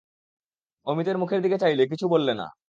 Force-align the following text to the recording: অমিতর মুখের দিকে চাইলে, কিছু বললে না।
অমিতর 0.87 1.15
মুখের 1.17 1.39
দিকে 1.41 1.57
চাইলে, 1.57 1.83
কিছু 1.87 2.05
বললে 2.07 2.33
না। 2.33 2.45